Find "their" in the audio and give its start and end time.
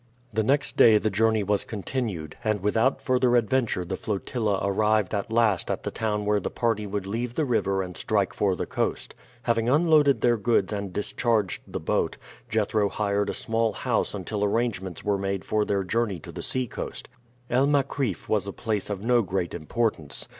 10.21-10.37, 15.65-15.83